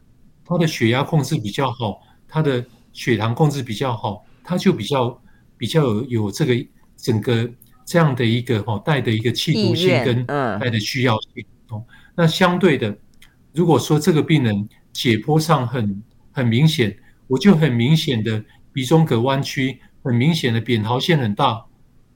[0.46, 5.22] 他的血压控制比较好，他的血糖控制比较好，他就比较
[5.58, 6.66] 比较有有这个
[6.96, 7.50] 整个
[7.86, 11.84] 这样的一个哈带的一个气度性跟带的需要性哦。
[12.16, 12.98] 那相对的。
[13.54, 16.95] 如果说这个病人解剖上很很明显，
[17.28, 21.64] 我就很明显的鼻中隔弯曲，很明显的扁桃腺很大，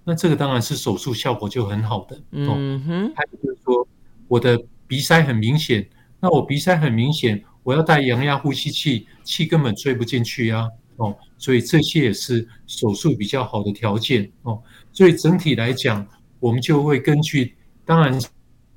[0.04, 2.22] 那这个当然是手术效果就很好的。
[2.32, 3.88] 嗯哼，还有就是说，
[4.28, 5.88] 我的鼻塞很明显，
[6.20, 10.68] 那我鼻塞很明显，我要戴阳压呼吸器，气根本吹不进去呀。
[10.96, 14.60] 哦，所以这些也是手术比较好的条件哦。
[14.92, 16.06] 所以整体来讲，
[16.40, 18.20] 我们就会根据，当然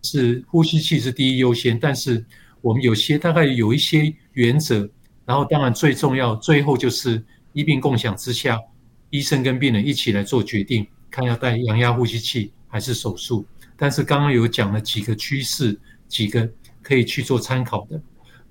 [0.03, 2.23] 是呼吸器是第一优先，但是
[2.61, 4.89] 我们有些大概有一些原则，
[5.25, 8.59] 然后当然最重要，最后就是医病共享之下，
[9.11, 13.45] 医生跟病人一起来做决定，看要戴氧压呼吸器还是手术。
[13.77, 16.49] 但是刚刚有讲了几个趋势，几个
[16.83, 18.01] 可以去做参考的。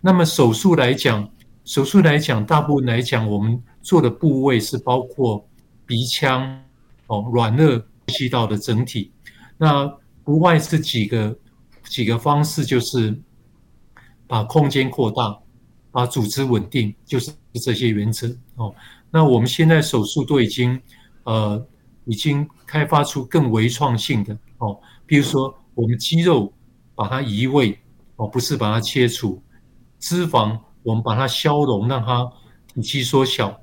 [0.02, 1.30] 那么手术来讲。
[1.66, 5.48] 手术来讲，大部分来讲，我们做的部位是包括
[5.86, 6.60] 鼻腔、
[7.06, 9.12] 哦软腭呼吸道的整体。
[9.56, 9.86] 那
[10.24, 11.38] 不外是几个
[11.84, 13.16] 几个方式，就是
[14.30, 15.36] 把空间扩大，
[15.90, 18.74] 把组织稳定，就是这些原则哦。
[19.10, 20.80] 那我们现在手术都已经
[21.24, 21.68] 呃
[22.06, 26.54] 已经开发出更微创性的哦，比如说我们肌肉
[26.94, 27.80] 把它移位
[28.18, 29.42] 哦，不是把它切除，
[29.98, 30.60] 脂肪。
[30.82, 32.32] 我们把它消融，让它
[32.74, 33.60] 体积缩小，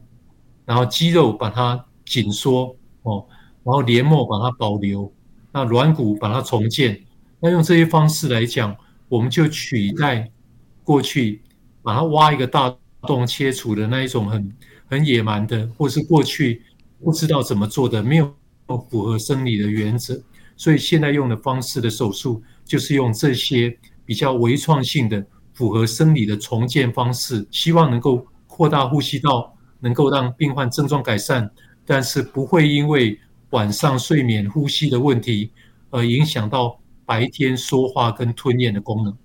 [0.66, 3.26] 然后肌肉把它紧缩哦，
[3.64, 5.10] 然后黏膜把它保留，
[5.50, 7.02] 那软骨把它重建。
[7.40, 8.76] 那用这些方式来讲，
[9.08, 10.30] 我们就取代
[10.86, 11.42] 过去
[11.82, 14.56] 把它挖一个大洞切除的那一种很
[14.86, 16.62] 很野蛮的，或是过去
[17.02, 18.32] 不知道怎么做的，没有
[18.88, 20.22] 符合生理的原则。
[20.56, 25.26] 所以现在用的方式的手术，就是用这些比较微创性的。
[25.56, 31.50] 符合生理的重建方式，希望能够扩大呼吸道，能够让病患症状改善，
[31.86, 33.18] 但是不会因为
[33.52, 35.50] 晚上睡眠呼吸的问题
[35.88, 39.16] 而影响到白天说话跟吞咽的功能。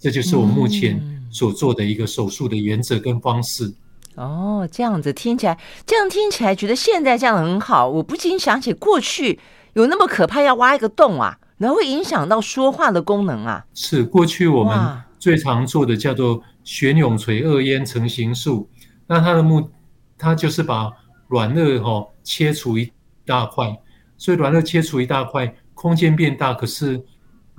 [0.00, 3.72] 这就是我目前所做的一个手术的原则跟方式。
[4.16, 7.88] 哦，这样子听起来，这样听起来觉得现在这样很好。
[7.88, 9.38] 我不禁想起过去
[9.74, 13.64] 有那么可怕，要挖一个洞啊，然后会影响到说话的功能啊。
[13.74, 15.02] 是过去我们。
[15.20, 18.66] 最常做的叫做悬雍垂二咽成形术，
[19.06, 19.70] 那它的目，
[20.16, 20.90] 它就是把
[21.28, 22.90] 软腭哈切除一
[23.26, 23.78] 大块，
[24.16, 27.04] 所以软腭切除一大块，空间变大，可是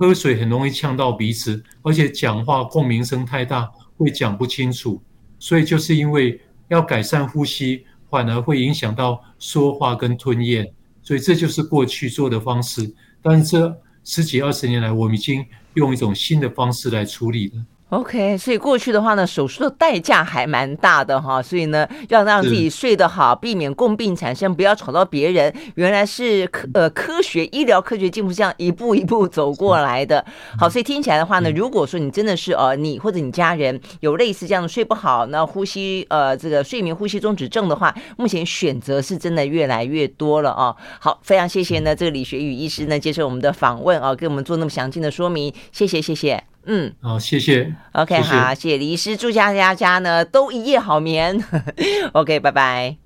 [0.02, 5.00] 喝水很容易呛到鼻子，而且讲话共鸣声太大，会讲不清楚，
[5.38, 10.68] 所以就是因为要改善呼吸，反而会影响到说话跟吞咽，
[11.04, 12.92] 所以这就是过去做的方式，
[13.22, 15.46] 但是这十几二十年来，我们已经。
[15.74, 17.54] 用一种新的方式来处理了。
[17.92, 25.54] OK，所以过去的话呢，手术的代价还蛮大的哈，所以呢，要让自己睡得好，避免共病产生，不要吵到别人。
[25.74, 30.24] 原来是科呃科学医疗科学进步这样一步一步走过来的。
[30.58, 40.74] 好，所以听起来的话呢，如果说你真的是呃你或者你家人有类似这样的睡不好，那呼吸呃这个睡眠呼吸中止症的话，目前选择是真的越来越多了啊。
[40.98, 46.51] 好，非常谢谢呢这个李学宇医师呢接受我们的访问啊，给我们做那么详尽的说明，谢谢谢谢。
[46.64, 47.74] 嗯，好，谢谢。
[47.92, 51.42] OK，谢谢好，谢谢李医师，祝大家家呢都一夜好眠。
[52.12, 52.96] OK，拜拜。